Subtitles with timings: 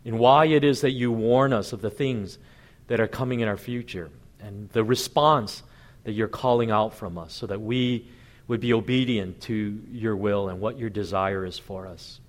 [0.06, 2.38] and why it is that you warn us of the things
[2.86, 4.08] that are coming in our future
[4.40, 5.64] and the response
[6.04, 8.08] that you're calling out from us so that we
[8.46, 12.20] would be obedient to your will and what your desire is for us.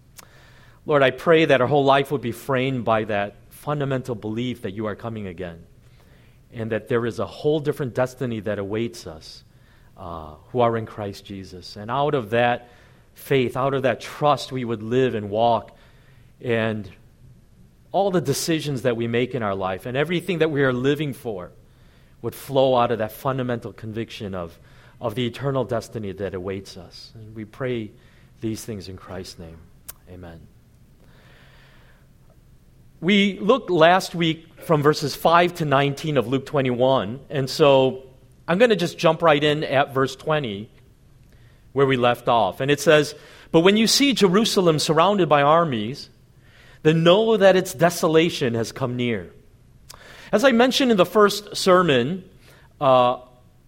[0.88, 4.72] Lord, I pray that our whole life would be framed by that fundamental belief that
[4.72, 5.64] you are coming again
[6.52, 9.44] and that there is a whole different destiny that awaits us
[9.98, 11.76] uh, who are in Christ Jesus.
[11.76, 12.70] And out of that
[13.14, 15.78] faith, out of that trust, we would live and walk
[16.42, 16.90] and
[17.92, 21.14] all the decisions that we make in our life and everything that we are living
[21.14, 21.52] for
[22.22, 24.58] would flow out of that fundamental conviction of,
[25.00, 27.12] of the eternal destiny that awaits us.
[27.16, 27.92] And we pray
[28.42, 29.58] these things in Christ's name.
[30.10, 30.40] Amen.
[33.00, 38.04] We looked last week from verses 5 to 19 of Luke 21, and so
[38.48, 40.70] I'm going to just jump right in at verse 20
[41.74, 42.60] where we left off.
[42.60, 43.14] And it says,
[43.52, 46.10] But when you see Jerusalem surrounded by armies,
[46.84, 49.32] then know that its desolation has come near.
[50.32, 52.24] As I mentioned in the first sermon,
[52.82, 53.20] uh,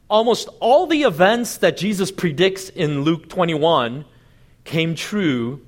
[0.09, 4.06] almost all the events that Jesus predicts in Luke 21
[4.64, 5.66] came true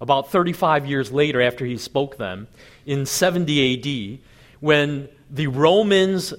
[0.00, 2.46] about 35 years later after he spoke them
[2.86, 4.20] in 70 AD
[4.60, 6.34] when the Romans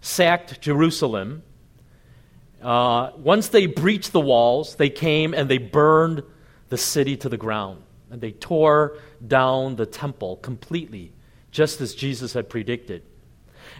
[0.00, 1.42] sacked Jerusalem.
[2.62, 6.22] Uh, once they breached the walls, they came and they burned
[6.68, 7.82] the city to the ground.
[8.16, 8.96] And they tore
[9.28, 11.12] down the temple completely,
[11.50, 13.02] just as Jesus had predicted.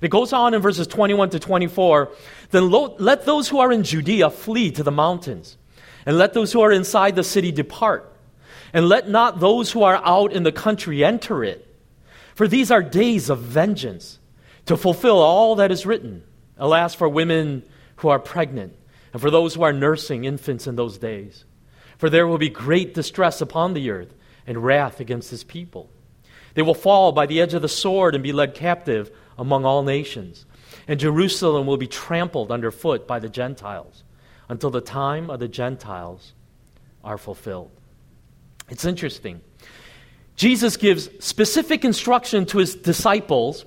[0.03, 2.13] It goes on in verses 21 to 24
[2.51, 5.57] Then lo- let those who are in Judea flee to the mountains,
[6.05, 8.13] and let those who are inside the city depart,
[8.75, 11.67] and let not those who are out in the country enter it.
[12.35, 14.19] For these are days of vengeance,
[14.67, 16.25] to fulfill all that is written.
[16.59, 17.63] Alas, for women
[17.97, 18.77] who are pregnant,
[19.15, 21.47] and for those who are nursing infants in those days.
[21.97, 24.13] For there will be great distress upon the earth
[24.47, 25.91] and wrath against his people.
[26.55, 29.83] They will fall by the edge of the sword and be led captive among all
[29.83, 30.47] nations.
[30.89, 34.05] And Jerusalem will be trampled underfoot by the Gentiles
[34.49, 36.33] until the time of the Gentiles
[37.05, 37.71] are fulfilled.
[38.69, 39.41] It's interesting.
[40.37, 43.65] Jesus gives specific instruction to his disciples.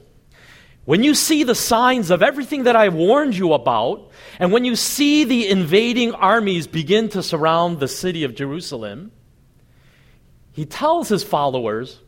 [0.85, 4.75] When you see the signs of everything that I've warned you about, and when you
[4.75, 9.11] see the invading armies begin to surround the city of Jerusalem,
[10.59, 11.99] he tells his followers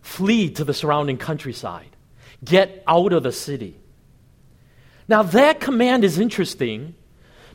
[0.00, 1.96] flee to the surrounding countryside,
[2.44, 3.76] get out of the city.
[5.08, 6.94] Now, that command is interesting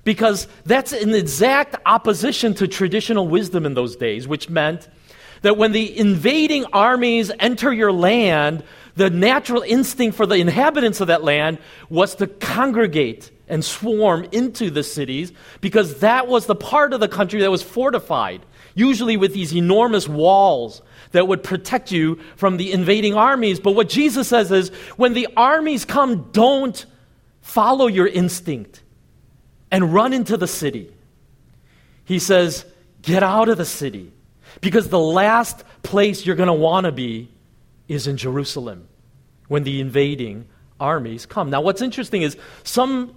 [0.04, 4.90] because that's in exact opposition to traditional wisdom in those days, which meant
[5.44, 11.08] that when the invading armies enter your land, the natural instinct for the inhabitants of
[11.08, 11.58] that land
[11.90, 15.32] was to congregate and swarm into the cities
[15.62, 18.42] because that was the part of the country that was fortified
[18.74, 20.82] usually with these enormous walls
[21.12, 23.60] that would protect you from the invading armies.
[23.60, 26.86] But what Jesus says is when the armies come, don't
[27.42, 28.82] follow your instinct
[29.72, 30.94] and run into the city.
[32.06, 32.66] He says,
[33.02, 34.12] get out of the city
[34.60, 37.30] because the last place you're going to want to be
[37.88, 38.88] is in Jerusalem
[39.48, 40.48] when the invading
[40.80, 41.50] armies come.
[41.50, 43.16] Now, what's interesting is some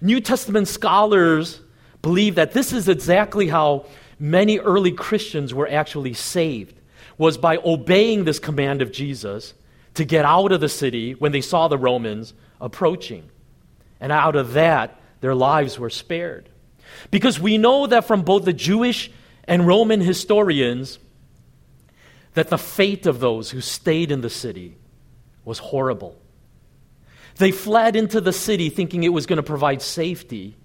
[0.00, 1.60] New Testament scholars
[2.02, 3.86] believe that this is exactly how
[4.20, 6.78] many early Christians were actually saved
[7.18, 9.54] was by obeying this command of Jesus
[9.94, 13.28] to get out of the city when they saw the Romans approaching.
[13.98, 16.48] And out of that, their lives were spared.
[17.10, 19.10] Because we know that from both the Jewish
[19.44, 20.98] and Roman historians
[22.34, 24.76] that the fate of those who stayed in the city
[25.44, 26.16] was horrible.
[27.36, 30.56] They fled into the city thinking it was going to provide safety,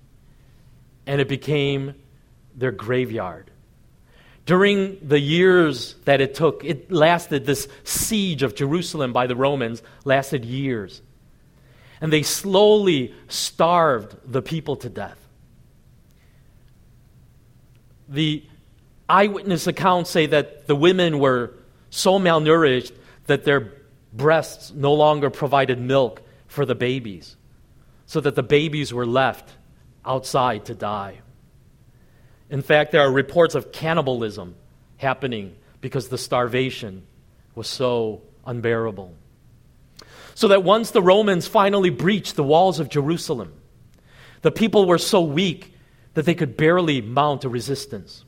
[1.08, 1.96] and it became
[2.56, 3.52] their graveyard.
[4.46, 9.81] During the years that it took, it lasted, this siege of Jerusalem by the Romans
[10.04, 11.02] lasted years.
[12.00, 15.19] And they slowly starved the people to death.
[18.07, 18.44] The
[19.10, 21.54] eyewitness accounts say that the women were
[21.90, 22.92] so malnourished
[23.25, 23.74] that their
[24.13, 27.36] breasts no longer provided milk for the babies,
[28.06, 29.50] so that the babies were left
[30.06, 31.22] outside to die.
[32.56, 34.56] In fact, there are reports of cannibalism
[34.96, 37.04] happening because the starvation
[37.54, 39.13] was so unbearable.
[40.36, 43.52] So that once the Romans finally breached the walls of Jerusalem,
[44.42, 45.74] the people were so weak
[46.13, 48.24] that they could barely mount a resistance.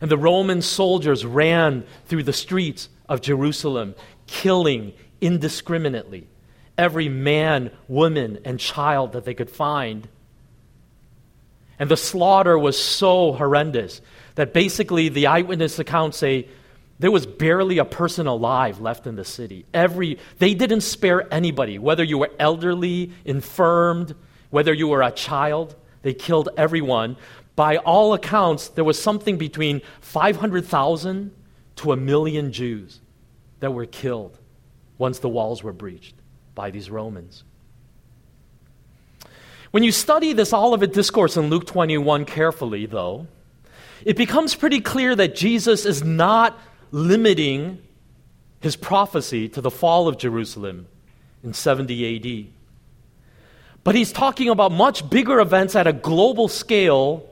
[0.00, 3.94] And the Roman soldiers ran through the streets of Jerusalem,
[4.26, 6.26] killing indiscriminately
[6.76, 10.08] every man, woman, and child that they could find.
[11.78, 14.00] And the slaughter was so horrendous
[14.36, 16.48] that basically the eyewitness accounts say
[16.98, 19.66] there was barely a person alive left in the city.
[19.74, 24.14] Every they didn't spare anybody, whether you were elderly, infirmed,
[24.50, 27.16] whether you were a child, they killed everyone
[27.56, 31.30] by all accounts, there was something between 500,000
[31.76, 33.00] to a million Jews
[33.60, 34.38] that were killed
[34.98, 36.14] once the walls were breached
[36.54, 37.44] by these Romans.
[39.74, 43.26] When you study this Olivet discourse in Luke 21 carefully, though,
[44.04, 46.56] it becomes pretty clear that Jesus is not
[46.92, 47.82] limiting
[48.60, 50.86] his prophecy to the fall of Jerusalem
[51.42, 52.52] in 70 AD.
[53.82, 57.28] But he's talking about much bigger events at a global scale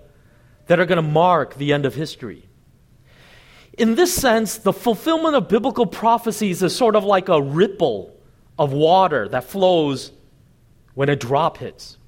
[0.66, 2.48] that are going to mark the end of history.
[3.78, 8.20] In this sense, the fulfillment of biblical prophecies is sort of like a ripple
[8.58, 10.10] of water that flows
[10.94, 11.98] when a drop hits.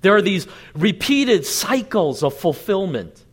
[0.00, 3.24] There are these repeated cycles of fulfillment.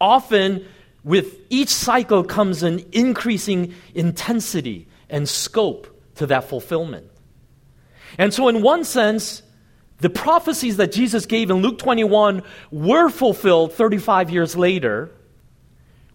[0.00, 0.66] Often,
[1.04, 5.86] with each cycle comes an increasing intensity and scope
[6.16, 7.10] to that fulfillment.
[8.18, 9.42] And so, in one sense,
[9.98, 15.10] the prophecies that Jesus gave in Luke 21 were fulfilled 35 years later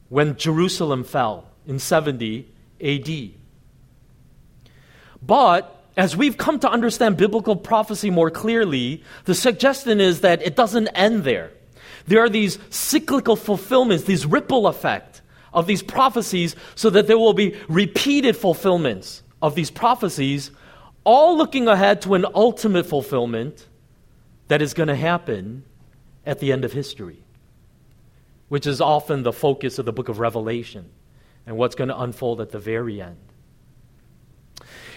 [0.10, 2.48] when Jerusalem fell in 70
[2.80, 3.32] AD.
[5.22, 10.56] But as we've come to understand biblical prophecy more clearly, the suggestion is that it
[10.56, 11.52] doesn't end there.
[12.08, 15.22] There are these cyclical fulfillments, these ripple effect
[15.54, 20.52] of these prophecies, so that there will be repeated fulfillments of these prophecies,
[21.04, 23.68] all looking ahead to an ultimate fulfillment
[24.48, 25.64] that is going to happen
[26.26, 27.24] at the end of history,
[28.48, 30.90] which is often the focus of the book of Revelation
[31.46, 33.31] and what's going to unfold at the very end.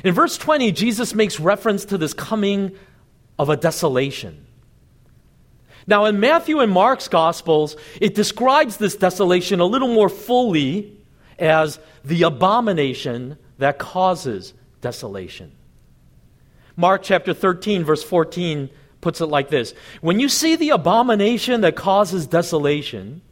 [0.05, 2.77] In verse 20, Jesus makes reference to this coming
[3.39, 4.47] of a desolation.
[5.87, 10.97] Now, in Matthew and Mark's Gospels, it describes this desolation a little more fully
[11.39, 15.53] as the abomination that causes desolation.
[16.77, 18.69] Mark chapter 13, verse 14
[19.01, 23.23] puts it like this When you see the abomination that causes desolation,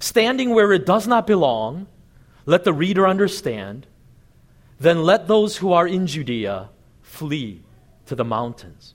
[0.00, 1.86] standing where it does not belong,
[2.46, 3.86] let the reader understand.
[4.78, 6.68] Then let those who are in Judea
[7.02, 7.62] flee
[8.06, 8.94] to the mountains.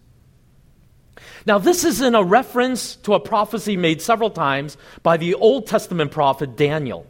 [1.46, 5.68] Now, this is in a reference to a prophecy made several times by the Old
[5.68, 7.08] Testament prophet Daniel.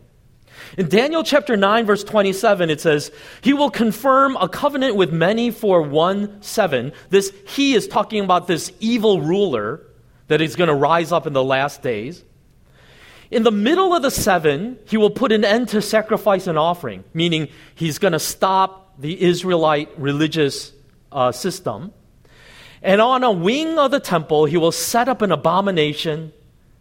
[0.77, 3.11] In Daniel chapter 9, verse 27, it says,
[3.41, 6.93] He will confirm a covenant with many for one seven.
[7.09, 9.81] This he is talking about this evil ruler
[10.27, 12.23] that is going to rise up in the last days.
[13.31, 17.05] In the middle of the seven, he will put an end to sacrifice and offering,
[17.13, 20.73] meaning he's going to stop the Israelite religious
[21.13, 21.93] uh, system.
[22.81, 26.33] And on a wing of the temple, he will set up an abomination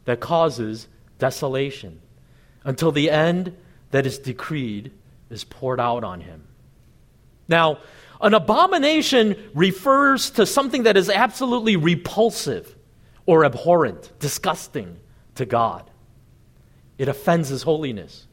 [0.07, 0.89] that causes
[1.19, 2.01] desolation
[2.65, 3.57] until the end
[3.93, 4.91] that is decreed
[5.31, 6.47] is poured out on him.
[7.49, 7.79] Now,
[8.21, 12.75] an abomination refers to something that is absolutely repulsive
[13.25, 14.99] or abhorrent, disgusting
[15.37, 15.90] to God.
[17.01, 18.27] It offends his holiness.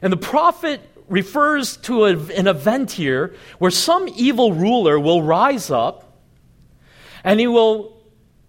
[0.00, 5.68] And the prophet refers to a, an event here where some evil ruler will rise
[5.68, 6.22] up
[7.24, 8.00] and he will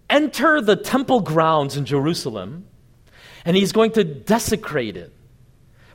[0.08, 2.64] enter the temple grounds in Jerusalem
[3.44, 5.12] and he's going to desecrate it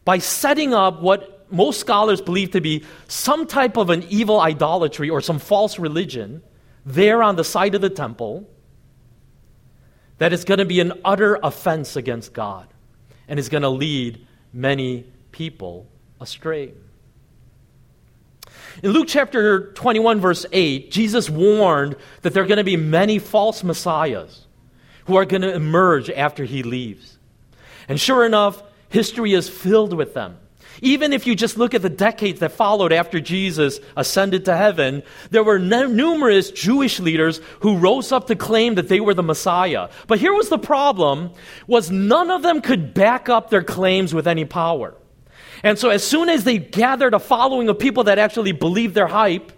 [0.04, 5.10] by setting up what most scholars believe to be some type of an evil idolatry
[5.10, 6.44] or some false religion
[6.86, 8.50] there on the side of the temple
[10.18, 12.68] that is going to be an utter offense against God
[13.28, 15.86] and is going to lead many people
[16.20, 16.72] astray.
[18.84, 23.20] In Luke chapter 21, verse 8, Jesus warned that there are going to be many
[23.20, 24.46] false messiahs
[25.06, 27.18] who are going to emerge after he leaves.
[27.88, 30.38] And sure enough, history is filled with them.
[30.82, 35.04] Even if you just look at the decades that followed after Jesus ascended to heaven,
[35.30, 39.90] there were numerous Jewish leaders who rose up to claim that they were the Messiah.
[40.08, 41.32] But here was the problem
[41.68, 44.94] was none of them could back up their claims with any power.
[45.64, 49.08] And so as soon as they gathered a following of people that actually believed their
[49.08, 49.52] hype,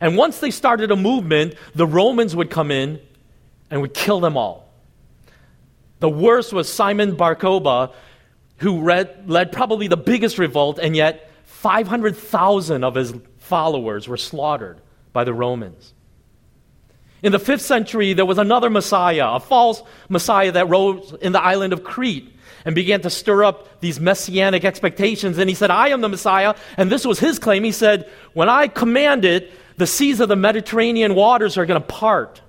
[0.00, 3.00] and once they started a movement, the Romans would come in
[3.70, 4.68] and would kill them all.
[6.00, 7.92] The worst was Simon Bar Kokhba,
[8.60, 14.80] who read, led probably the biggest revolt, and yet 500,000 of his followers were slaughtered
[15.12, 15.94] by the Romans.
[17.22, 21.42] In the fifth century, there was another Messiah, a false Messiah that rose in the
[21.42, 25.38] island of Crete and began to stir up these messianic expectations.
[25.38, 26.54] And he said, I am the Messiah.
[26.76, 27.64] And this was his claim.
[27.64, 31.86] He said, When I command it, the seas of the Mediterranean waters are going to
[31.86, 32.40] part.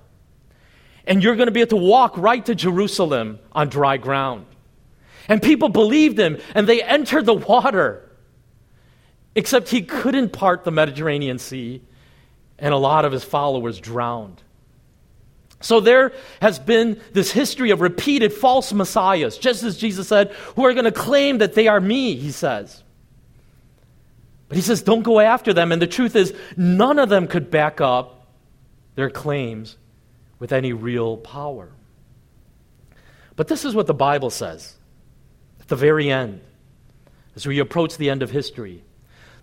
[1.06, 4.46] And you're going to be able to walk right to Jerusalem on dry ground.
[5.28, 8.08] And people believed him and they entered the water.
[9.34, 11.80] Except he couldn't part the Mediterranean Sea,
[12.58, 14.42] and a lot of his followers drowned.
[15.60, 20.66] So there has been this history of repeated false messiahs, just as Jesus said, who
[20.66, 22.82] are going to claim that they are me, he says.
[24.48, 25.72] But he says, don't go after them.
[25.72, 28.26] And the truth is, none of them could back up
[28.96, 29.78] their claims
[30.38, 31.70] with any real power.
[33.34, 34.74] But this is what the Bible says
[35.62, 36.40] at the very end,
[37.34, 38.84] as we approach the end of history.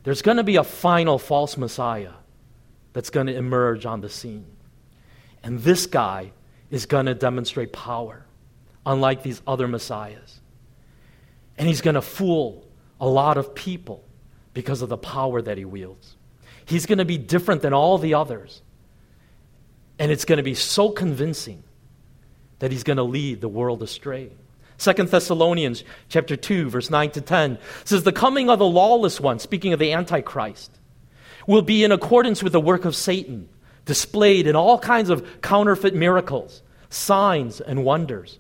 [0.04, 2.14] There's going to be a final false Messiah
[2.94, 4.46] that's going to emerge on the scene.
[5.44, 6.32] And this guy
[6.70, 8.26] is going to demonstrate power,
[8.86, 10.40] unlike these other messiahs.
[11.58, 12.68] And he's going to fool
[13.00, 14.04] a lot of people
[14.54, 16.16] because of the power that he wields.
[16.66, 18.62] He's going to be different than all the others.
[19.98, 21.64] And it's going to be so convincing
[22.60, 24.32] that he's going to lead the world astray.
[24.80, 29.38] Second Thessalonians chapter 2 verse 9 to 10 says the coming of the lawless one
[29.38, 30.72] speaking of the antichrist
[31.46, 33.50] will be in accordance with the work of Satan
[33.86, 38.40] displayed in all kinds of counterfeit miracles, signs, and wonders,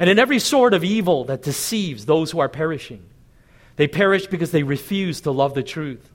[0.00, 3.04] and in every sort of evil that deceives those who are perishing.
[3.76, 6.10] They perish because they refuse to love the truth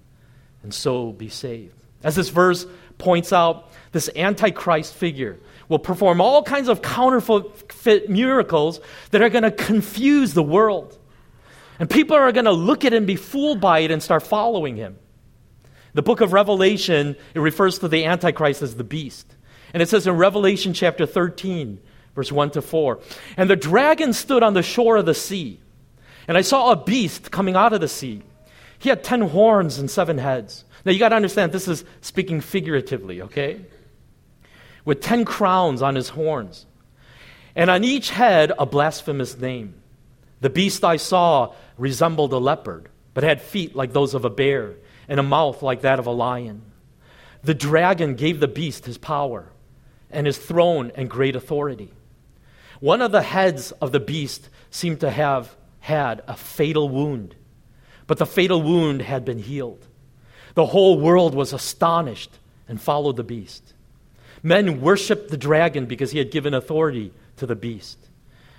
[0.64, 1.76] and so be saved.
[2.04, 2.66] As this verse
[2.98, 5.40] points out, this Antichrist figure
[5.70, 8.80] will perform all kinds of counterfeit miracles
[9.12, 10.98] that are going to confuse the world.
[11.80, 14.76] And people are going to look at him, be fooled by it, and start following
[14.76, 14.98] him.
[15.94, 19.36] The book of Revelation, it refers to the Antichrist as the beast.
[19.74, 21.80] And it says in Revelation chapter 13,
[22.16, 23.00] verse 1 to 4
[23.38, 25.60] And the dragon stood on the shore of the sea,
[26.28, 28.22] and I saw a beast coming out of the sea.
[28.80, 30.66] He had ten horns and seven heads.
[30.86, 33.62] Now you got to understand, this is speaking figuratively, okay?
[34.86, 36.66] With ten crowns on his horns,
[37.56, 39.76] and on each head a blasphemous name.
[40.42, 44.76] The beast I saw resembled a leopard, but had feet like those of a bear
[45.08, 46.64] and a mouth like that of a lion.
[47.44, 49.50] The dragon gave the beast his power
[50.10, 51.94] and his throne and great authority.
[52.80, 57.36] One of the heads of the beast seemed to have had a fatal wound,
[58.08, 59.88] but the fatal wound had been healed.
[60.56, 62.38] The whole world was astonished
[62.68, 63.73] and followed the beast.
[64.44, 67.98] Men worshiped the dragon because he had given authority to the beast.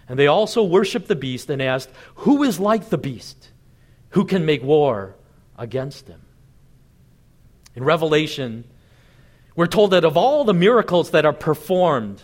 [0.09, 3.50] And they also worshiped the beast and asked, Who is like the beast?
[4.11, 5.14] Who can make war
[5.59, 6.23] against him?
[7.75, 8.64] In Revelation,
[9.57, 12.23] we're told that of all the miracles that are performed,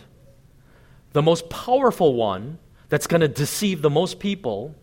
[1.13, 2.57] the most powerful one
[2.89, 4.75] that's going to deceive the most people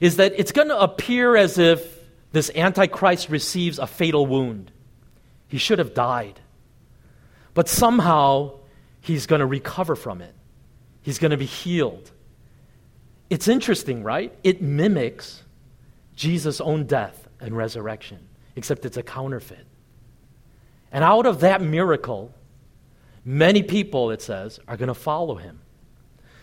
[0.00, 1.98] is that it's going to appear as if
[2.32, 4.70] this Antichrist receives a fatal wound.
[5.48, 6.40] He should have died.
[7.54, 8.58] But somehow
[9.00, 10.34] he's going to recover from it,
[11.02, 12.10] he's going to be healed.
[13.30, 14.34] It's interesting, right?
[14.44, 15.42] It mimics
[16.14, 19.66] Jesus' own death and resurrection, except it's a counterfeit.
[20.92, 22.34] And out of that miracle,
[23.24, 25.60] many people, it says, are going to follow him.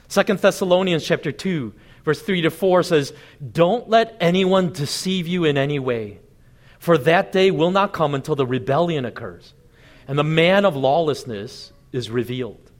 [0.07, 1.71] Second Thessalonians chapter 2,
[2.03, 3.13] verse 3 to 4 says,
[3.51, 6.19] Don't let anyone deceive you in any way,
[6.79, 9.53] for that day will not come until the rebellion occurs,
[10.09, 12.71] and the man of lawlessness is revealed,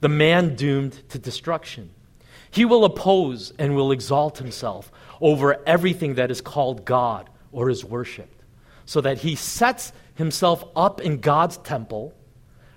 [0.00, 1.88] the man doomed to destruction.
[2.50, 7.86] He will oppose and will exalt himself over everything that is called God or is
[7.86, 8.42] worshiped,
[8.84, 12.12] so that he sets himself up in God's temple,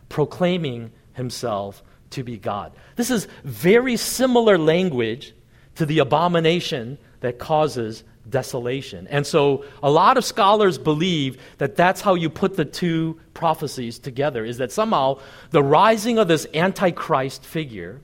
[0.07, 2.71] proclaiming himself to be God.
[2.95, 5.33] This is very similar language
[5.75, 9.07] to the abomination that causes desolation.
[9.07, 13.99] And so a lot of scholars believe that that's how you put the two prophecies
[13.99, 18.01] together is that somehow the rising of this antichrist figure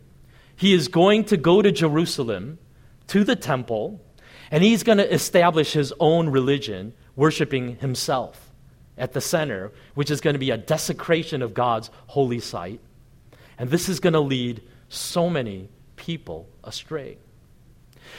[0.56, 2.58] he is going to go to Jerusalem
[3.08, 4.02] to the temple
[4.50, 8.52] and he's going to establish his own religion worshiping himself
[8.98, 12.80] at the center which is going to be a desecration of God's holy site
[13.60, 17.18] and this is going to lead so many people astray.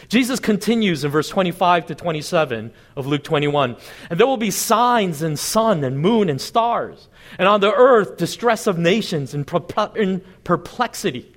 [0.08, 3.76] Jesus continues in verse 25 to 27 of Luke 21.
[4.10, 8.16] And there will be signs in sun and moon and stars, and on the earth
[8.16, 11.32] distress of nations and perplexity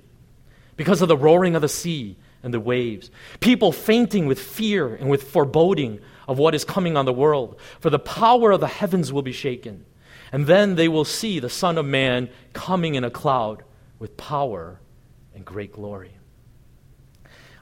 [0.76, 3.10] because of the roaring of the sea and the waves.
[3.40, 7.58] People fainting with fear and with foreboding of what is coming on the world.
[7.80, 9.84] For the power of the heavens will be shaken.
[10.32, 13.62] And then they will see the Son of Man coming in a cloud
[13.98, 14.80] with power
[15.34, 16.12] and great glory.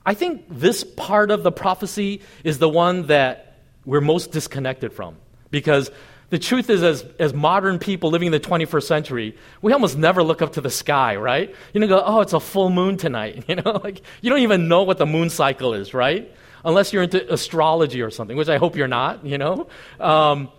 [0.05, 5.17] I think this part of the prophecy is the one that we're most disconnected from
[5.51, 5.91] because
[6.31, 10.23] the truth is, as, as modern people living in the 21st century, we almost never
[10.23, 11.55] look up to the sky, right?
[11.75, 13.45] You know, go, oh, it's a full moon tonight.
[13.49, 16.33] You know, like you don't even know what the moon cycle is, right?
[16.65, 19.27] Unless you're into astrology or something, which I hope you're not.
[19.27, 19.67] You know,
[19.99, 20.51] um,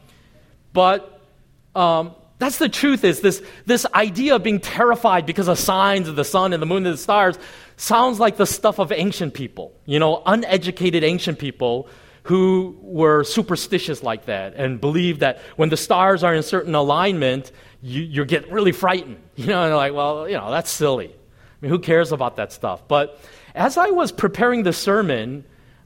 [0.74, 1.22] but
[1.74, 3.06] um, that's the truth.
[3.06, 6.66] Is this this idea of being terrified because of signs of the sun and the
[6.66, 7.38] moon and the stars
[7.82, 11.90] sounds like the stuff of ancient people, you know, uneducated ancient people
[12.24, 17.52] who were superstitious like that and believed that when the stars are in certain alignment,
[17.82, 19.18] you, you get really frightened.
[19.36, 21.08] You know, and like, well, you know, that's silly.
[21.08, 21.14] I
[21.62, 22.88] mean, who cares about that stuff?
[22.88, 23.20] But
[23.56, 25.46] as I was preparing the sermon,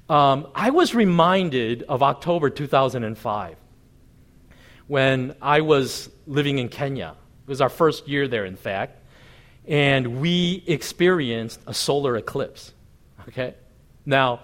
[0.10, 3.56] um, I was reminded of October 2005
[4.88, 7.16] when I was living in Kenya.
[7.44, 9.05] It was our first year there, in fact
[9.68, 12.74] and we experienced a solar eclipse.
[13.28, 13.56] Okay?
[14.06, 14.42] Now,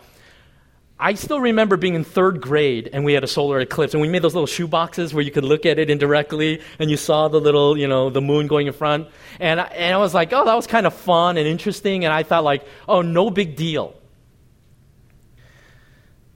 [1.03, 4.07] I still remember being in third grade and we had a solar eclipse and we
[4.07, 7.27] made those little shoe boxes where you could look at it indirectly and you saw
[7.27, 9.07] the little, you know, the moon going in front.
[9.39, 12.05] And I, and I was like, oh, that was kind of fun and interesting.
[12.05, 13.95] And I thought, like, oh, no big deal.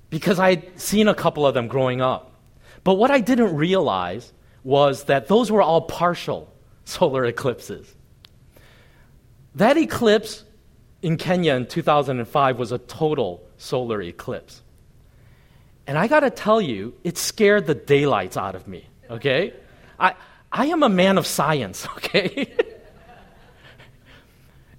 [0.10, 2.32] Because I'd seen a couple of them growing up.
[2.84, 6.52] But what I didn't realize was that those were all partial
[6.86, 7.94] solar eclipses.
[9.56, 10.44] That eclipse
[11.02, 14.62] in Kenya in 2005 was a total solar eclipse.
[15.88, 19.54] And I got to tell you, it scared the daylights out of me, okay?
[20.00, 20.16] I,
[20.52, 22.54] I am a man of science, okay?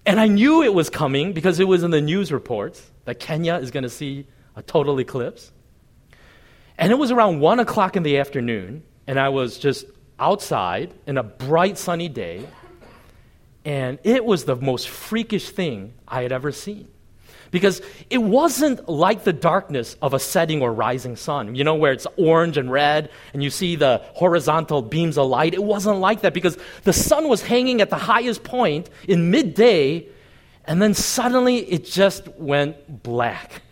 [0.04, 3.54] and I knew it was coming because it was in the news reports that Kenya
[3.56, 5.52] is going to see a total eclipse.
[6.76, 9.86] And it was around 1 o'clock in the afternoon, and I was just
[10.18, 12.46] outside in a bright sunny day
[13.66, 16.86] and it was the most freakish thing I had ever seen.
[17.50, 21.92] Because it wasn't like the darkness of a setting or rising sun, you know, where
[21.92, 25.52] it's orange and red and you see the horizontal beams of light.
[25.52, 30.06] It wasn't like that because the sun was hanging at the highest point in midday
[30.64, 33.62] and then suddenly it just went black.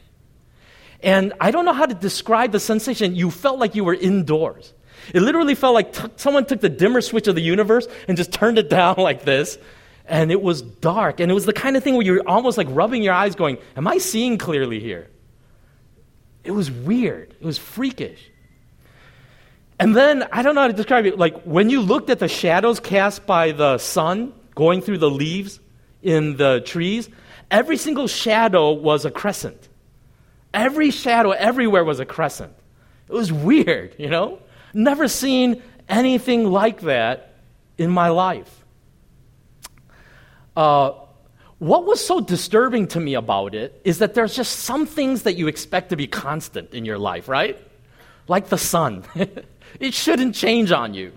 [1.03, 3.15] And I don't know how to describe the sensation.
[3.15, 4.73] You felt like you were indoors.
[5.13, 8.33] It literally felt like t- someone took the dimmer switch of the universe and just
[8.33, 9.59] turned it down like this
[10.07, 11.21] and it was dark.
[11.21, 13.59] And it was the kind of thing where you're almost like rubbing your eyes, going,
[13.77, 15.09] Am I seeing clearly here?
[16.43, 17.35] It was weird.
[17.41, 18.31] It was freakish.
[19.79, 21.19] And then, I don't know how to describe it.
[21.19, 25.59] Like, when you looked at the shadows cast by the sun going through the leaves
[26.03, 27.09] in the trees,
[27.51, 29.69] every single shadow was a crescent.
[30.53, 32.53] Every shadow everywhere was a crescent.
[33.09, 34.39] It was weird, you know?
[34.73, 37.35] Never seen anything like that
[37.77, 38.64] in my life.
[40.57, 40.93] Uh,
[41.59, 45.35] what was so disturbing to me about it is that there's just some things that
[45.35, 47.59] you expect to be constant in your life, right?
[48.29, 49.05] Like the sun.
[49.81, 51.13] it shouldn't change on you.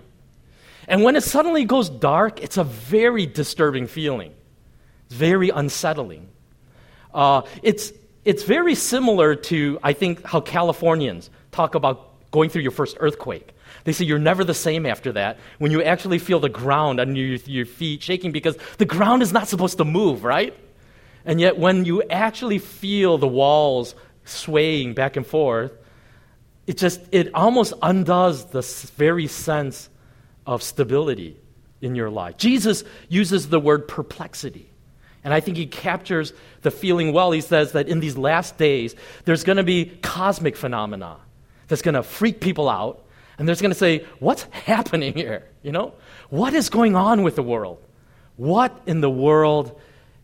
[0.86, 4.32] And when it suddenly goes dark, it's a very disturbing feeling.
[5.06, 6.28] It's very unsettling.
[7.12, 7.92] Uh, it's,
[8.24, 13.54] it's very similar to, I think, how Californians talk about going through your first earthquake.
[13.84, 17.18] They say you're never the same after that when you actually feel the ground under
[17.18, 20.54] your, your feet shaking because the ground is not supposed to move, right?
[21.24, 25.72] And yet, when you actually feel the walls swaying back and forth,
[26.66, 28.62] it just, it almost undoes the
[28.96, 29.88] very sense
[30.46, 31.36] of stability
[31.80, 32.36] in your life.
[32.36, 34.68] Jesus uses the word perplexity.
[35.24, 37.32] And I think he captures the feeling well.
[37.32, 41.18] He says that in these last days, there's going to be cosmic phenomena
[41.68, 43.04] that's going to freak people out
[43.38, 45.46] and they're going to say, What's happening here?
[45.62, 45.94] You know?
[46.28, 47.78] What is going on with the world?
[48.38, 49.78] what in the world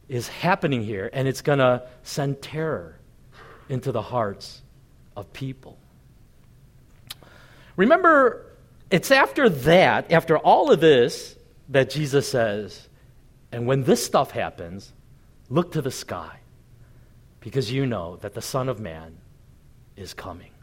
[0.09, 1.11] is happening here?
[1.13, 2.97] And it's going to send terror
[3.69, 4.63] into the hearts
[5.17, 5.77] of people.
[7.77, 8.47] Remember,
[8.89, 11.37] it's after that, after all of this,
[11.71, 12.89] that Jesus says,
[13.51, 14.93] and when this stuff happens,
[15.49, 16.39] look to the sky,
[17.41, 19.19] because you know that the Son of Man
[19.97, 20.54] is coming.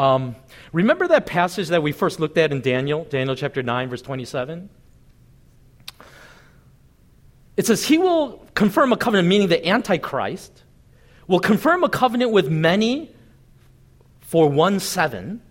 [0.00, 0.34] Um,
[0.72, 4.70] remember that passage that we first looked at in Daniel, Daniel chapter 9, verse 27?
[7.58, 10.62] It says, He will confirm a covenant, meaning the Antichrist
[11.26, 13.14] will confirm a covenant with many
[14.22, 15.42] for one seven.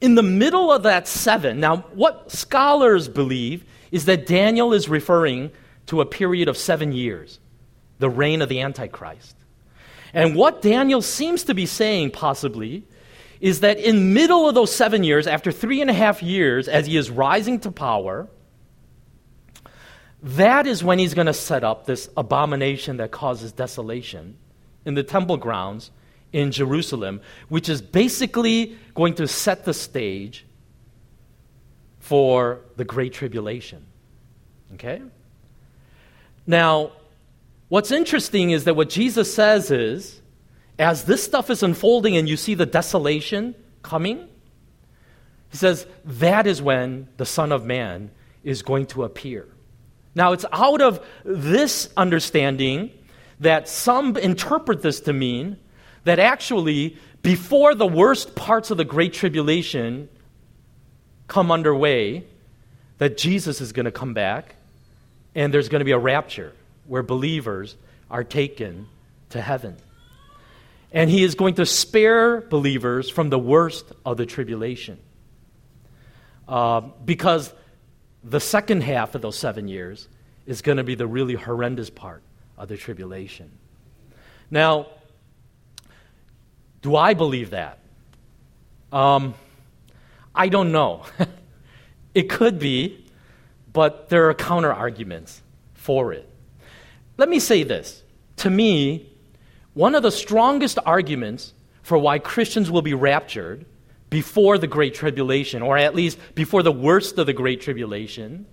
[0.00, 5.50] In the middle of that seven, now what scholars believe is that Daniel is referring
[5.86, 7.40] to a period of seven years,
[7.98, 9.34] the reign of the Antichrist.
[10.14, 12.84] And what Daniel seems to be saying, possibly,
[13.40, 16.86] is that in middle of those seven years, after three and a half years, as
[16.86, 18.28] he is rising to power,
[20.22, 24.36] that is when he's going to set up this abomination that causes desolation
[24.84, 25.90] in the temple grounds
[26.32, 30.46] in Jerusalem, which is basically going to set the stage
[31.98, 33.84] for the Great Tribulation.
[34.74, 35.02] Okay?
[36.46, 36.92] Now,
[37.68, 40.20] what's interesting is that what Jesus says is
[40.78, 44.28] as this stuff is unfolding and you see the desolation coming,
[45.50, 48.10] he says, that is when the Son of Man
[48.44, 49.46] is going to appear.
[50.14, 52.90] Now, it's out of this understanding
[53.40, 55.58] that some interpret this to mean
[56.04, 60.08] that actually, before the worst parts of the Great Tribulation
[61.26, 62.24] come underway,
[62.98, 64.54] that Jesus is going to come back
[65.34, 66.52] and there's going to be a rapture
[66.86, 67.76] where believers
[68.10, 68.88] are taken
[69.30, 69.76] to heaven.
[70.92, 74.98] And he is going to spare believers from the worst of the tribulation.
[76.48, 77.52] Uh, because
[78.22, 80.08] the second half of those seven years
[80.46, 82.22] is going to be the really horrendous part
[82.56, 83.50] of the tribulation.
[84.50, 84.86] Now,
[86.82, 87.80] do I believe that?
[88.92, 89.34] Um,
[90.34, 91.04] I don't know.
[92.14, 93.04] it could be,
[93.72, 95.42] but there are counter arguments
[95.74, 96.28] for it.
[97.16, 98.02] Let me say this.
[98.38, 99.12] To me,
[99.76, 103.66] one of the strongest arguments for why Christians will be raptured
[104.08, 108.46] before the Great Tribulation, or at least before the worst of the Great Tribulation,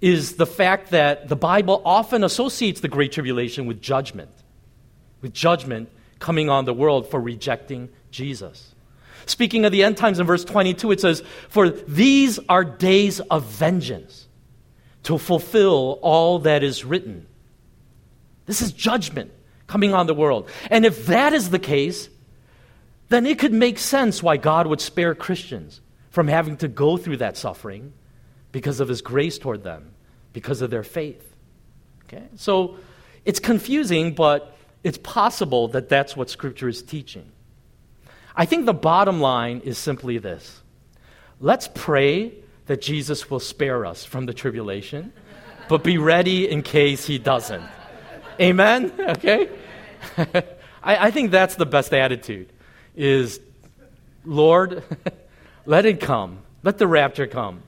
[0.00, 4.30] is the fact that the Bible often associates the Great Tribulation with judgment,
[5.20, 5.90] with judgment
[6.20, 8.74] coming on the world for rejecting Jesus.
[9.26, 13.44] Speaking of the end times in verse 22, it says, For these are days of
[13.44, 14.26] vengeance
[15.02, 17.26] to fulfill all that is written.
[18.46, 19.32] This is judgment
[19.66, 20.48] coming on the world.
[20.70, 22.08] And if that is the case,
[23.08, 27.18] then it could make sense why God would spare Christians from having to go through
[27.18, 27.92] that suffering
[28.52, 29.92] because of his grace toward them,
[30.32, 31.34] because of their faith.
[32.04, 32.24] Okay?
[32.36, 32.78] So
[33.24, 37.30] it's confusing, but it's possible that that's what Scripture is teaching.
[38.34, 40.62] I think the bottom line is simply this
[41.40, 42.32] let's pray
[42.66, 45.12] that Jesus will spare us from the tribulation,
[45.68, 47.62] but be ready in case he doesn't.
[48.40, 48.92] Amen?
[49.00, 49.48] Okay?
[50.82, 52.52] I, I think that's the best attitude
[52.94, 53.40] is,
[54.24, 54.82] Lord,
[55.66, 56.38] let it come.
[56.62, 57.62] Let the rapture come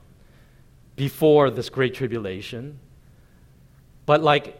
[0.95, 2.79] before this great tribulation.
[4.05, 4.59] But like,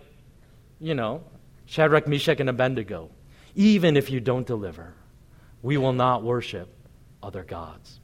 [0.79, 1.23] you know,
[1.65, 3.09] Shadrach, Meshach, and Abednego,
[3.55, 4.93] even if you don't deliver,
[5.61, 6.69] we will not worship
[7.21, 7.99] other gods.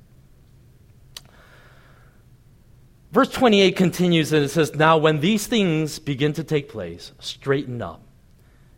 [3.15, 7.81] Verse 28 continues and it says, Now when these things begin to take place, straighten
[7.81, 8.01] up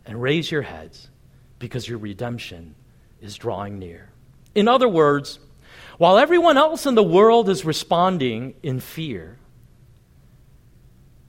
[0.06, 1.10] and raise your heads
[1.58, 2.76] because your redemption
[3.20, 4.10] is drawing near.
[4.54, 5.40] In other words,
[5.96, 9.38] while everyone else in the world is responding in fear,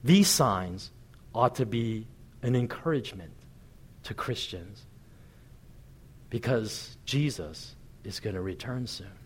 [0.04, 0.92] these signs
[1.34, 2.06] ought to be
[2.42, 3.32] an encouragement
[4.04, 4.86] to Christians
[6.30, 9.19] because Jesus is going to return soon.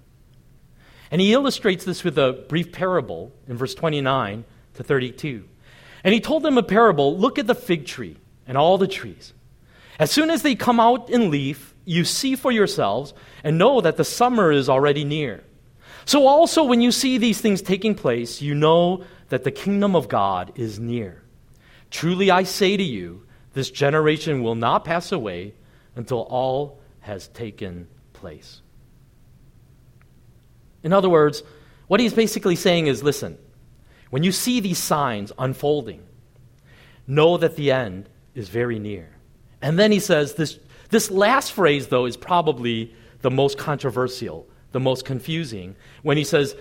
[1.14, 5.44] And he illustrates this with a brief parable in verse 29 to 32.
[6.02, 8.16] And he told them a parable look at the fig tree
[8.48, 9.32] and all the trees.
[10.00, 13.96] As soon as they come out in leaf, you see for yourselves and know that
[13.96, 15.44] the summer is already near.
[16.04, 20.08] So, also, when you see these things taking place, you know that the kingdom of
[20.08, 21.22] God is near.
[21.92, 25.54] Truly, I say to you, this generation will not pass away
[25.94, 28.62] until all has taken place.
[30.84, 31.42] In other words,
[31.88, 33.38] what he's basically saying is listen,
[34.10, 36.02] when you see these signs unfolding,
[37.06, 39.10] know that the end is very near.
[39.60, 40.58] And then he says this,
[40.90, 46.54] this last phrase, though, is probably the most controversial, the most confusing, when he says,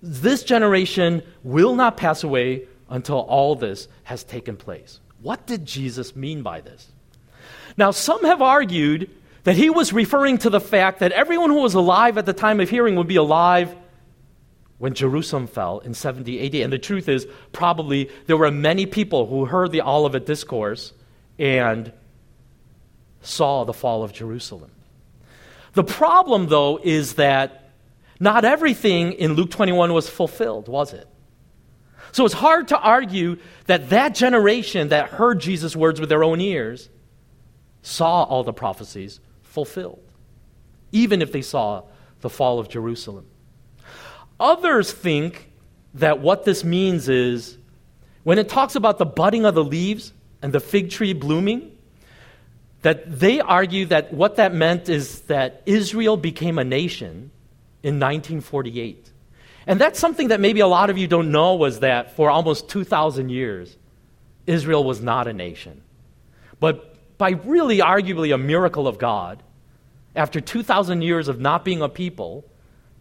[0.00, 5.00] This generation will not pass away until all this has taken place.
[5.20, 6.92] What did Jesus mean by this?
[7.76, 9.10] Now, some have argued
[9.44, 12.60] that he was referring to the fact that everyone who was alive at the time
[12.60, 13.74] of hearing would be alive
[14.78, 16.54] when Jerusalem fell in 70 AD.
[16.56, 20.92] And the truth is, probably there were many people who heard the Olivet Discourse
[21.38, 21.92] and
[23.20, 24.70] saw the fall of Jerusalem.
[25.74, 27.70] The problem, though, is that
[28.20, 31.08] not everything in Luke 21 was fulfilled, was it?
[32.12, 36.40] So it's hard to argue that that generation that heard Jesus' words with their own
[36.40, 36.88] ears
[37.82, 39.20] saw all the prophecies
[39.54, 40.02] fulfilled,
[40.90, 41.84] even if they saw
[42.22, 43.26] the fall of Jerusalem.
[44.40, 45.48] Others think
[45.94, 47.56] that what this means is
[48.24, 50.12] when it talks about the budding of the leaves
[50.42, 51.70] and the fig tree blooming,
[52.82, 57.30] that they argue that what that meant is that Israel became a nation
[57.82, 59.10] in 1948.
[59.66, 62.68] And that's something that maybe a lot of you don't know was that for almost
[62.68, 63.76] 2,000 years,
[64.46, 65.82] Israel was not a nation.
[66.60, 69.42] But by really arguably a miracle of God,
[70.16, 72.44] after 2,000 years of not being a people,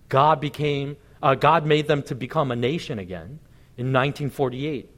[0.10, 3.40] God became uh, God made them to become a nation again
[3.78, 4.90] in 1948.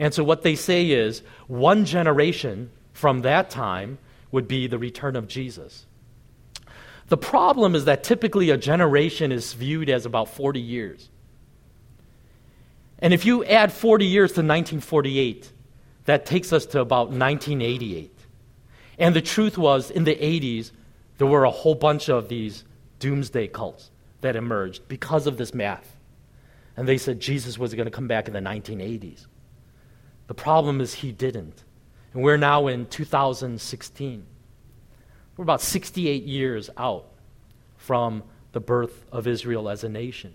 [0.00, 3.98] And so what they say is one generation from that time
[4.32, 5.86] would be the return of Jesus.
[7.06, 11.08] The problem is that typically a generation is viewed as about 40 years.
[12.98, 15.52] And if you add 40 years to 1948,
[16.06, 18.17] that takes us to about 1988.
[18.98, 20.72] And the truth was, in the 80s,
[21.18, 22.64] there were a whole bunch of these
[22.98, 25.96] doomsday cults that emerged because of this math.
[26.76, 29.26] And they said Jesus was going to come back in the 1980s.
[30.26, 31.64] The problem is he didn't.
[32.12, 34.26] And we're now in 2016.
[35.36, 37.06] We're about 68 years out
[37.76, 40.34] from the birth of Israel as a nation.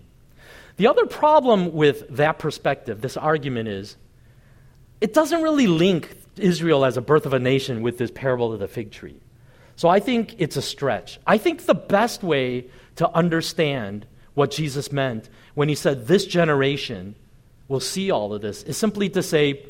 [0.76, 3.96] The other problem with that perspective, this argument is,
[5.00, 8.60] it doesn't really link Israel as a birth of a nation with this parable of
[8.60, 9.20] the fig tree.
[9.76, 11.18] So I think it's a stretch.
[11.26, 12.66] I think the best way
[12.96, 17.14] to understand what Jesus meant when he said, This generation
[17.68, 19.64] will see all of this, is simply to say,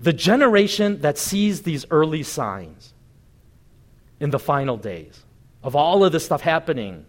[0.00, 2.92] the generation that sees these early signs
[4.20, 5.24] in the final days
[5.62, 7.06] of all of this stuff happening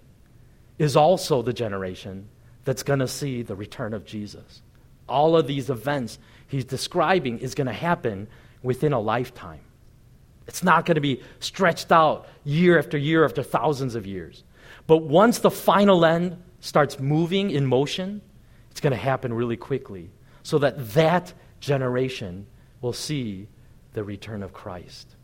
[0.79, 2.27] is also the generation
[2.63, 4.61] that's going to see the return of Jesus.
[5.07, 8.27] All of these events he's describing is going to happen
[8.63, 9.61] within a lifetime.
[10.47, 14.43] It's not going to be stretched out year after year after thousands of years.
[14.87, 18.21] But once the final end starts moving in motion,
[18.71, 20.11] it's going to happen really quickly
[20.43, 22.45] so that that generation
[22.81, 23.47] will see
[23.93, 25.15] the return of Christ.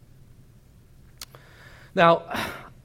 [1.93, 2.23] Now,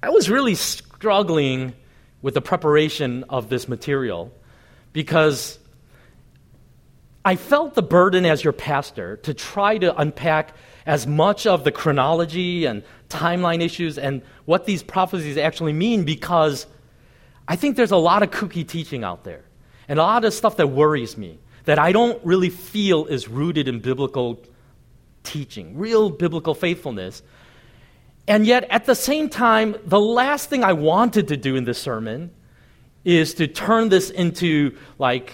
[0.02, 1.74] I was really struggling
[2.20, 4.32] with the preparation of this material
[4.92, 5.58] because
[7.26, 10.54] I felt the burden as your pastor to try to unpack
[10.86, 16.68] as much of the chronology and timeline issues and what these prophecies actually mean because
[17.48, 19.42] I think there's a lot of kooky teaching out there
[19.88, 23.66] and a lot of stuff that worries me that I don't really feel is rooted
[23.66, 24.40] in biblical
[25.24, 27.24] teaching, real biblical faithfulness.
[28.28, 31.78] And yet, at the same time, the last thing I wanted to do in this
[31.78, 32.30] sermon
[33.04, 35.32] is to turn this into like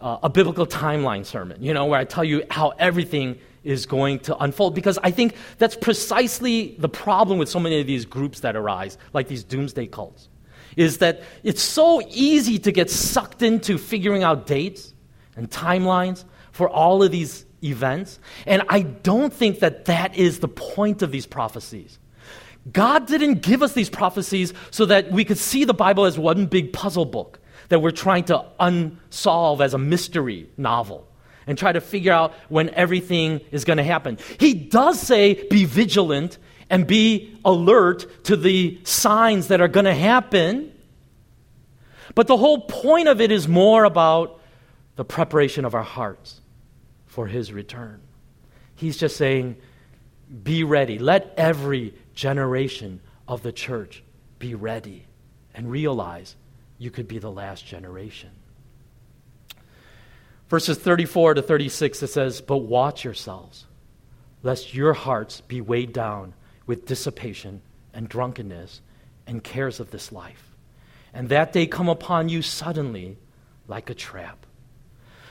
[0.00, 4.20] uh, a biblical timeline sermon, you know, where I tell you how everything is going
[4.20, 4.74] to unfold.
[4.74, 8.98] Because I think that's precisely the problem with so many of these groups that arise,
[9.12, 10.28] like these doomsday cults,
[10.76, 14.94] is that it's so easy to get sucked into figuring out dates
[15.36, 18.18] and timelines for all of these events.
[18.46, 21.98] And I don't think that that is the point of these prophecies.
[22.72, 26.46] God didn't give us these prophecies so that we could see the Bible as one
[26.46, 27.37] big puzzle book
[27.68, 31.06] that we're trying to unsolve as a mystery novel
[31.46, 34.18] and try to figure out when everything is going to happen.
[34.38, 36.38] He does say, be vigilant
[36.70, 40.72] and be alert to the signs that are going to happen.
[42.14, 44.40] But the whole point of it is more about
[44.96, 46.40] the preparation of our hearts
[47.06, 48.00] for his return.
[48.74, 49.56] He's just saying,
[50.42, 50.98] be ready.
[50.98, 54.02] Let every generation of the church
[54.38, 55.06] be ready
[55.54, 56.36] and realize
[56.78, 58.30] you could be the last generation.
[60.48, 63.66] Verses 34 to 36, it says, But watch yourselves,
[64.42, 66.32] lest your hearts be weighed down
[66.66, 67.60] with dissipation
[67.92, 68.80] and drunkenness
[69.26, 70.54] and cares of this life,
[71.12, 73.18] and that day come upon you suddenly
[73.66, 74.46] like a trap.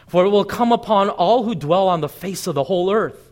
[0.08, 3.32] For it will come upon all who dwell on the face of the whole earth.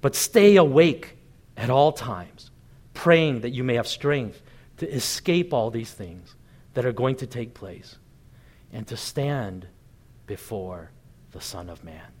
[0.00, 1.16] But stay awake
[1.56, 2.50] at all times,
[2.92, 4.42] praying that you may have strength
[4.78, 6.34] to escape all these things
[6.74, 7.96] that are going to take place
[8.72, 9.66] and to stand
[10.26, 10.90] before
[11.32, 12.12] the Son of Man.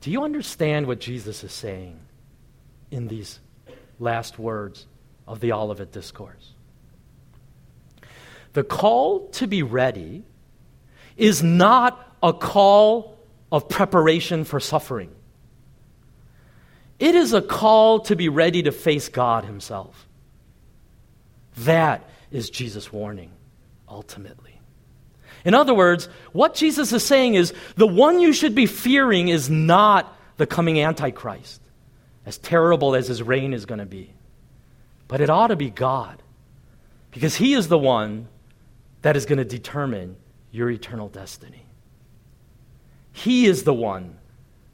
[0.00, 1.98] Do you understand what Jesus is saying
[2.90, 3.40] in these
[3.98, 4.86] last words
[5.26, 6.54] of the Olivet Discourse?
[8.52, 10.24] The call to be ready
[11.16, 13.18] is not a call
[13.50, 15.10] of preparation for suffering.
[16.98, 20.07] It is a call to be ready to face God Himself.
[21.60, 23.32] That is Jesus' warning,
[23.88, 24.60] ultimately.
[25.44, 29.48] In other words, what Jesus is saying is the one you should be fearing is
[29.48, 31.60] not the coming Antichrist,
[32.26, 34.12] as terrible as his reign is going to be,
[35.06, 36.22] but it ought to be God,
[37.10, 38.28] because He is the one
[39.02, 40.16] that is going to determine
[40.50, 41.64] your eternal destiny.
[43.12, 44.18] He is the one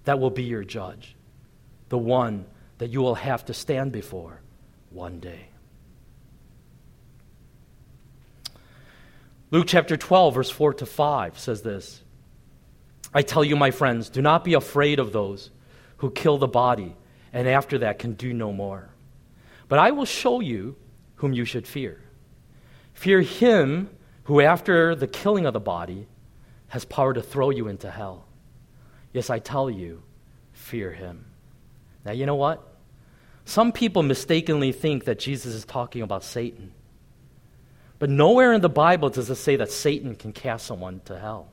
[0.04, 1.14] that will be your judge,
[1.88, 2.46] the one
[2.78, 4.40] that you will have to stand before
[4.90, 5.48] one day.
[9.54, 12.02] Luke chapter 12, verse 4 to 5 says this
[13.14, 15.52] I tell you, my friends, do not be afraid of those
[15.98, 16.96] who kill the body
[17.32, 18.88] and after that can do no more.
[19.68, 20.74] But I will show you
[21.14, 22.02] whom you should fear.
[22.94, 23.90] Fear him
[24.24, 26.08] who, after the killing of the body,
[26.66, 28.26] has power to throw you into hell.
[29.12, 30.02] Yes, I tell you,
[30.52, 31.26] fear him.
[32.04, 32.60] Now, you know what?
[33.44, 36.72] Some people mistakenly think that Jesus is talking about Satan.
[37.98, 41.48] But nowhere in the Bible does it say that Satan can cast someone to hell.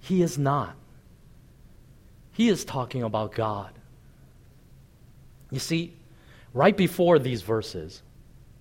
[0.00, 0.74] He is not.
[2.32, 3.70] He is talking about God.
[5.50, 5.94] You see,
[6.54, 8.02] right before these verses,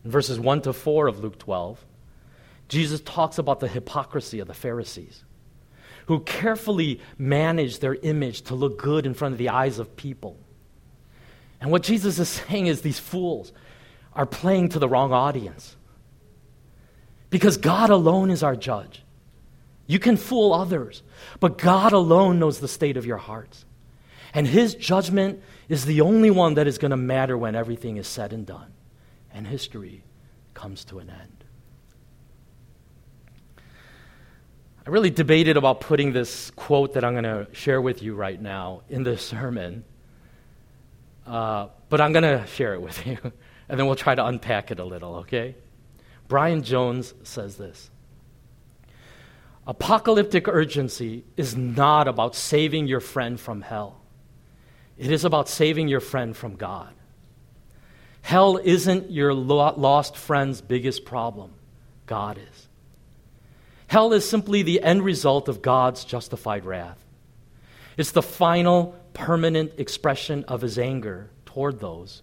[0.04, 1.84] verses 1 to 4 of Luke 12,
[2.68, 5.24] Jesus talks about the hypocrisy of the Pharisees,
[6.08, 10.38] who carefully manage their image to look good in front of the eyes of people.
[11.60, 13.52] And what Jesus is saying is these fools
[14.14, 15.76] are playing to the wrong audience.
[17.32, 19.02] Because God alone is our judge.
[19.88, 21.02] You can fool others,
[21.40, 23.66] but God alone knows the state of your hearts.
[24.34, 28.08] And His judgment is the only one that is going to matter when everything is
[28.08, 28.72] said and done
[29.34, 30.04] and history
[30.54, 31.44] comes to an end.
[34.86, 38.42] I really debated about putting this quote that I'm going to share with you right
[38.42, 39.84] now in this sermon,
[41.28, 43.18] uh, but I'm going to share it with you,
[43.70, 45.56] and then we'll try to unpack it a little, okay?
[46.32, 47.90] Brian Jones says this
[49.68, 54.00] Apocalyptic urgency is not about saving your friend from hell,
[54.98, 56.94] it is about saving your friend from God.
[58.22, 61.52] Hell isn't your lost friend's biggest problem,
[62.06, 62.68] God is.
[63.88, 67.04] Hell is simply the end result of God's justified wrath.
[67.98, 72.22] It's the final, permanent expression of his anger toward those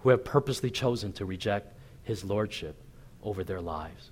[0.00, 2.81] who have purposely chosen to reject his lordship
[3.22, 4.10] over their lives.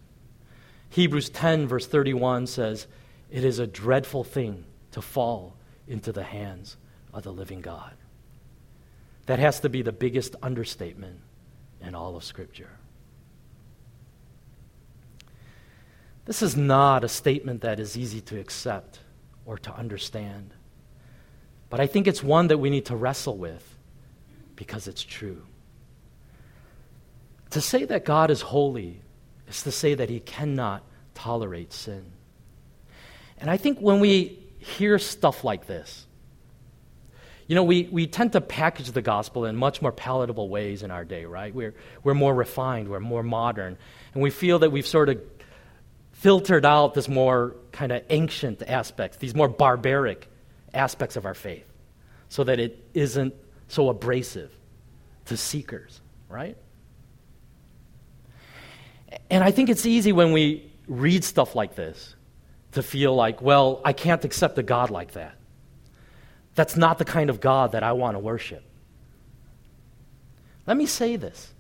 [0.91, 2.87] Hebrews 10, verse 31 says,
[3.31, 6.77] It is a dreadful thing to fall into the hands
[7.13, 7.93] of the living God.
[9.27, 11.21] That has to be the biggest understatement
[11.81, 12.71] in all of Scripture.
[16.25, 19.01] This is not a statement that is easy to accept
[19.47, 20.55] or to understand.
[21.71, 23.77] But I think it's one that we need to wrestle with
[24.57, 25.43] because it's true.
[27.51, 29.01] To say that God is holy
[29.49, 30.85] is to say that he cannot
[31.15, 32.13] tolerate sin.
[33.39, 36.07] And I think when we hear stuff like this,
[37.47, 40.93] you know, we, we tend to package the gospel in much more palatable ways in
[40.93, 41.53] our day, right?
[41.53, 43.77] We're, we're more refined, we're more modern,
[44.15, 45.21] and we feel that we've sort of
[46.13, 50.29] filtered out this more kind of ancient aspects, these more barbaric
[50.73, 51.67] aspects of our faith,
[52.29, 53.35] so that it isn't
[53.67, 54.53] so abrasive
[55.25, 56.57] to seekers, right?
[59.31, 62.15] And I think it's easy when we read stuff like this
[62.73, 65.37] to feel like, well, I can't accept a God like that.
[66.55, 68.63] That's not the kind of God that I want to worship.
[70.67, 71.53] Let me say this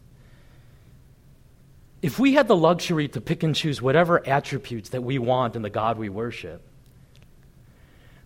[2.03, 5.63] if we had the luxury to pick and choose whatever attributes that we want in
[5.63, 6.63] the God we worship,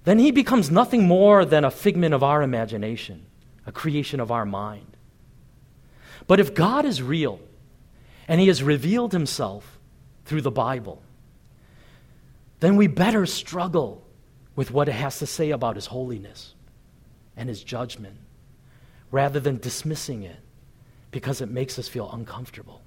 [0.05, 3.27] then he becomes nothing more than a figment of our imagination,
[3.67, 4.97] a creation of our mind.
[6.27, 7.41] But if God is real
[8.29, 9.79] and he has revealed himself
[10.25, 11.03] through the Bible,
[12.61, 14.07] then we better struggle
[14.57, 16.55] with what it has to say about his holiness
[17.37, 18.17] and his judgment
[19.11, 20.37] rather than dismissing it
[21.11, 22.83] because it makes us feel uncomfortable.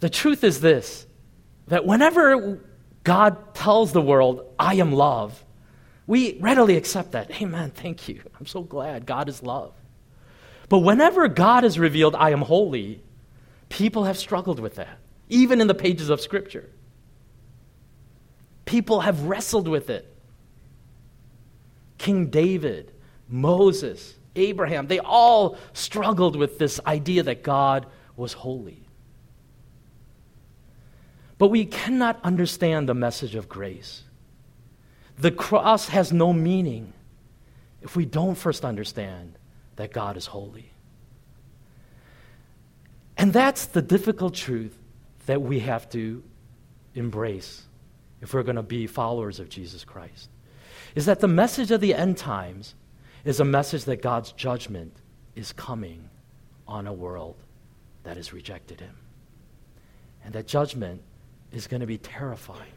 [0.00, 1.06] The truth is this
[1.68, 2.60] that whenever
[3.04, 5.42] God tells the world, I am love,
[6.06, 7.30] we readily accept that.
[7.42, 7.70] Amen.
[7.70, 8.20] Thank you.
[8.38, 9.74] I'm so glad God is love.
[10.74, 13.00] But whenever God is revealed, I am holy,
[13.68, 14.98] people have struggled with that,
[15.28, 16.68] even in the pages of Scripture.
[18.64, 20.12] People have wrestled with it.
[21.96, 22.90] King David,
[23.28, 28.84] Moses, Abraham, they all struggled with this idea that God was holy.
[31.38, 34.02] But we cannot understand the message of grace.
[35.18, 36.92] The cross has no meaning
[37.80, 39.38] if we don't first understand
[39.76, 40.70] that God is holy.
[43.16, 44.76] And that's the difficult truth
[45.26, 46.22] that we have to
[46.94, 47.62] embrace
[48.20, 50.28] if we're going to be followers of Jesus Christ.
[50.94, 52.74] Is that the message of the end times
[53.24, 54.96] is a message that God's judgment
[55.34, 56.08] is coming
[56.66, 57.36] on a world
[58.04, 58.96] that has rejected him.
[60.24, 61.02] And that judgment
[61.52, 62.72] is going to be terrifying.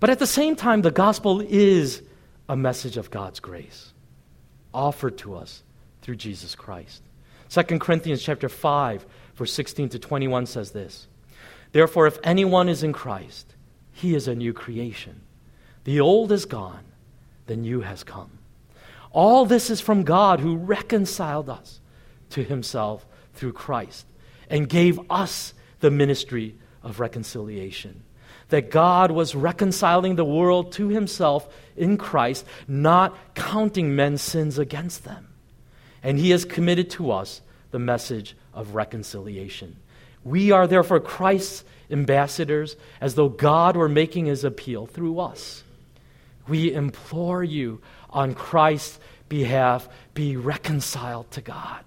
[0.00, 2.02] But at the same time, the gospel is
[2.48, 3.91] a message of God's grace
[4.72, 5.62] offered to us
[6.02, 7.02] through Jesus Christ.
[7.50, 11.06] 2 Corinthians chapter 5 verse 16 to 21 says this.
[11.72, 13.54] Therefore if anyone is in Christ,
[13.92, 15.20] he is a new creation.
[15.84, 16.84] The old is gone,
[17.46, 18.38] the new has come.
[19.10, 21.80] All this is from God who reconciled us
[22.30, 24.06] to himself through Christ
[24.48, 28.02] and gave us the ministry of reconciliation.
[28.52, 35.04] That God was reconciling the world to himself in Christ, not counting men's sins against
[35.04, 35.28] them.
[36.02, 37.40] And he has committed to us
[37.70, 39.76] the message of reconciliation.
[40.22, 45.64] We are therefore Christ's ambassadors, as though God were making his appeal through us.
[46.46, 47.80] We implore you
[48.10, 49.00] on Christ's
[49.30, 51.84] behalf be reconciled to God.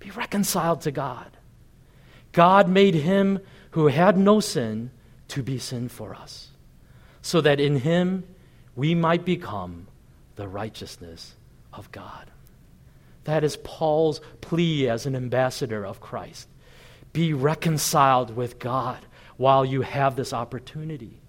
[0.00, 1.30] Be reconciled to God.
[2.32, 4.90] God made him who had no sin
[5.28, 6.48] to be sin for us,
[7.22, 8.24] so that in him
[8.76, 9.86] we might become
[10.36, 11.34] the righteousness
[11.72, 12.30] of God.
[13.24, 16.48] That is Paul's plea as an ambassador of Christ.
[17.12, 18.98] Be reconciled with God
[19.36, 21.20] while you have this opportunity,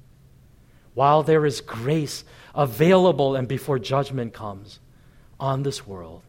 [0.94, 2.24] while there is grace
[2.54, 4.80] available and before judgment comes
[5.40, 6.22] on this world.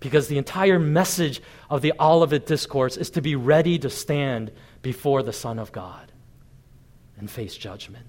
[0.00, 4.52] Because the entire message of the Olivet Discourse is to be ready to stand
[4.82, 6.07] before the Son of God
[7.18, 8.06] and face judgment.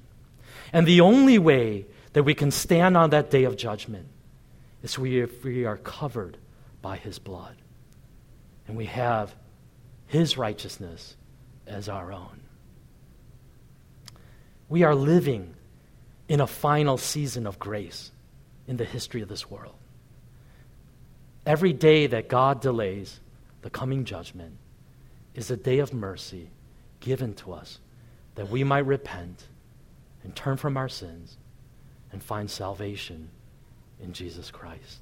[0.72, 4.08] And the only way that we can stand on that day of judgment
[4.84, 6.38] is if we are covered
[6.82, 7.56] by his blood.
[8.68, 9.36] And we have
[10.08, 11.16] his righteousness
[11.68, 12.42] as our own.
[14.68, 15.56] We are living
[16.28, 18.12] in a final season of grace
[18.68, 19.76] in the history of this world.
[21.46, 23.20] Every day that God delays
[23.62, 24.58] the coming judgment
[25.34, 26.50] is a day of mercy
[27.00, 27.80] given to us
[28.36, 29.48] that we might repent
[30.24, 31.38] and turn from our sins
[32.12, 33.30] and find salvation
[34.02, 35.00] in Jesus Christ.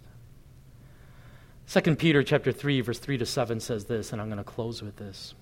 [1.70, 4.82] 2 Peter chapter 3 verse 3 to 7 says this and I'm going to close
[4.82, 5.34] with this.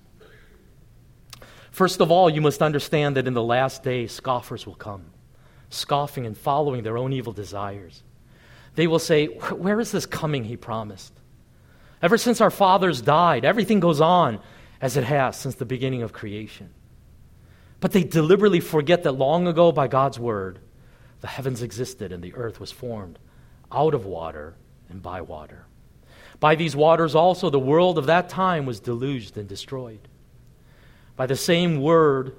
[1.70, 5.04] First of all, you must understand that in the last day scoffers will come,
[5.68, 8.02] scoffing and following their own evil desires.
[8.76, 11.12] They will say, "Where is this coming he promised?"
[12.02, 14.40] Ever since our fathers died, everything goes on
[14.80, 16.70] as it has since the beginning of creation.
[17.80, 20.58] But they deliberately forget that long ago, by God's word,
[21.20, 23.18] the heavens existed and the earth was formed
[23.72, 24.54] out of water
[24.88, 25.66] and by water.
[26.38, 30.08] By these waters also the world of that time was deluged and destroyed.
[31.16, 32.36] By the same word,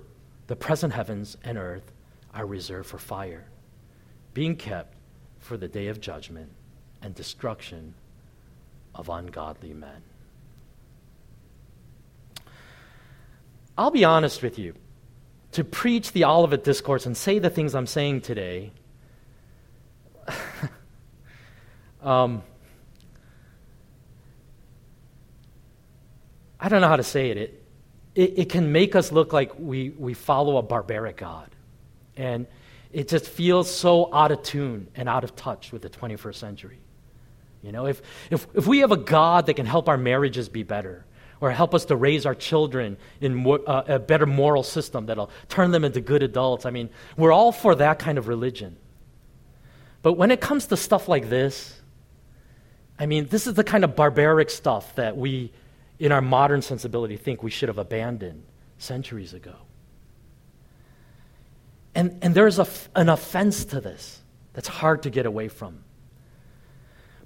[0.47, 1.91] the present heavens and earth
[2.33, 3.47] are reserved for fire,
[4.33, 4.95] being kept
[5.39, 6.51] for the day of judgment
[7.01, 7.95] and destruction
[8.93, 10.01] of ungodly men.
[13.77, 14.73] I'll be honest with you.
[15.53, 18.71] To preach the Olivet Discourse and say the things I'm saying today,
[22.01, 22.43] um,
[26.59, 27.37] I don't know how to say it.
[27.37, 27.63] It,
[28.15, 31.49] it, it can make us look like we, we follow a barbaric God.
[32.15, 32.47] And
[32.91, 36.79] it just feels so out of tune and out of touch with the 21st century.
[37.61, 40.63] You know, if, if, if we have a God that can help our marriages be
[40.63, 41.05] better,
[41.39, 45.29] or help us to raise our children in more, uh, a better moral system that'll
[45.49, 48.77] turn them into good adults, I mean, we're all for that kind of religion.
[50.01, 51.79] But when it comes to stuff like this,
[52.99, 55.51] I mean, this is the kind of barbaric stuff that we
[55.99, 58.43] in our modern sensibility, think we should have abandoned
[58.77, 59.55] centuries ago.
[61.95, 64.21] And, and there's a, an offense to this
[64.53, 65.83] that's hard to get away from.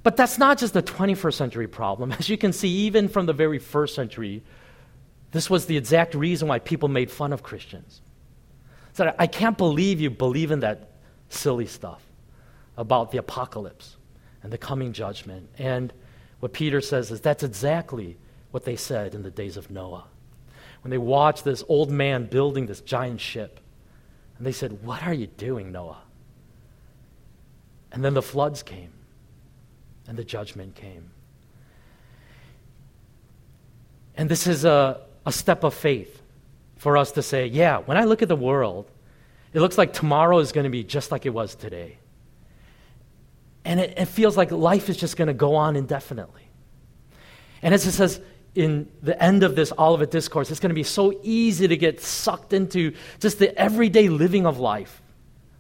[0.04, 2.12] But that's not just a 21st century problem.
[2.20, 4.44] As you can see, even from the very first century,
[5.32, 8.02] this was the exact reason why people made fun of Christians.
[8.94, 10.90] So I can't believe you believe in that
[11.30, 12.02] silly stuff
[12.78, 13.96] about the apocalypse
[14.44, 15.50] and the coming judgment.
[15.58, 15.94] And
[16.40, 18.18] what Peter says is that's exactly
[18.52, 20.06] what they said in the days of Noah.
[20.82, 23.60] When they watched this old man building this giant ship,
[24.38, 26.02] and they said, What are you doing, Noah?
[27.92, 28.92] And then the floods came,
[30.08, 31.12] and the judgment came.
[34.16, 36.22] And this is a, a step of faith
[36.78, 38.90] for us to say, yeah, when I look at the world,
[39.54, 41.98] it looks like tomorrow is going to be just like it was today.
[43.64, 46.48] And it, it feels like life is just going to go on indefinitely.
[47.62, 48.20] And as it says
[48.56, 52.02] in the end of this Olivet Discourse, it's going to be so easy to get
[52.02, 55.02] sucked into just the everyday living of life,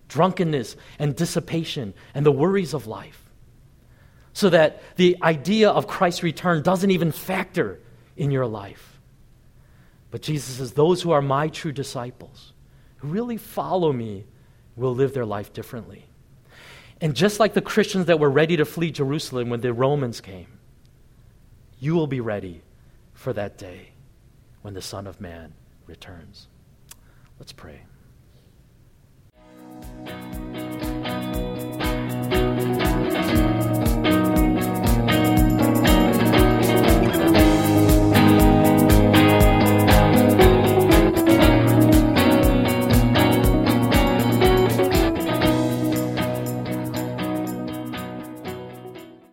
[0.07, 3.20] drunkenness and dissipation and the worries of life.
[4.33, 7.79] So that the idea of Christ's return doesn't even factor
[8.15, 8.99] in your life.
[10.09, 12.53] But Jesus says, Those who are my true disciples,
[12.97, 14.25] who really follow me,
[14.75, 16.05] will live their life differently.
[16.99, 20.47] And just like the Christians that were ready to flee Jerusalem when the Romans came,
[21.79, 22.61] you will be ready
[23.13, 23.89] for that day
[24.61, 25.53] when the Son of Man
[25.87, 26.47] returns.
[27.39, 27.81] Let's pray.